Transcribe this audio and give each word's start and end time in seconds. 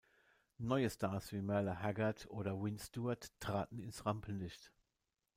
Neue 0.57 0.89
Stars 0.89 1.31
wie 1.31 1.43
Merle 1.43 1.79
Haggard 1.83 2.25
oder 2.31 2.59
Wynn 2.59 2.79
Stewart 2.79 3.31
traten 3.39 3.79
ins 3.83 4.03
Rampenlicht. 4.03 4.71